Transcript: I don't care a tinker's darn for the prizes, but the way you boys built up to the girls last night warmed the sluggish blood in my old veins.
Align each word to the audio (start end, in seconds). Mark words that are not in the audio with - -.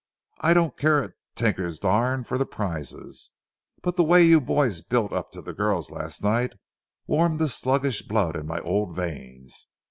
I 0.39 0.55
don't 0.55 0.75
care 0.77 1.03
a 1.03 1.13
tinker's 1.35 1.77
darn 1.77 2.23
for 2.23 2.39
the 2.39 2.45
prizes, 2.47 3.29
but 3.83 3.97
the 3.97 4.03
way 4.03 4.23
you 4.23 4.41
boys 4.41 4.81
built 4.81 5.13
up 5.13 5.31
to 5.33 5.43
the 5.43 5.53
girls 5.53 5.91
last 5.91 6.23
night 6.23 6.53
warmed 7.05 7.37
the 7.37 7.47
sluggish 7.47 8.01
blood 8.01 8.35
in 8.35 8.47
my 8.47 8.59
old 8.61 8.95
veins. 8.95 9.67